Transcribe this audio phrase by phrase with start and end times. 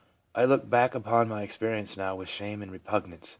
[0.33, 3.29] I look back upon my experience now with shame and repugnance.